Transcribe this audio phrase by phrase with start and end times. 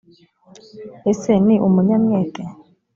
[1.11, 2.43] ese ni umunyamwete?